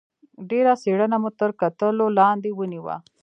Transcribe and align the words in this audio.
ډېره 0.49 0.73
څېړنه 0.81 1.17
مو 1.21 1.29
تر 1.39 1.51
کتلو 1.61 2.05
لاندې 2.19 2.49
ونیوه. 2.53 2.95